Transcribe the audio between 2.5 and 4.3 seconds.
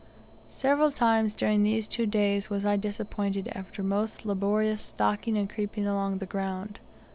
I disappointed after most